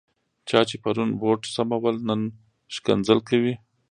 [0.49, 2.21] چا چې پرون بوټ سمول، نن
[2.85, 3.53] کنځل کوي.